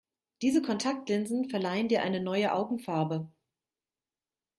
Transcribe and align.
Diese 0.41 0.63
Kontaktlinsen 0.63 1.51
verleihen 1.51 1.87
dir 1.87 2.01
eine 2.01 2.19
neue 2.21 2.53
Augenfarbe. 2.53 3.29